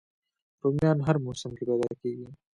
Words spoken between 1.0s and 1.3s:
هر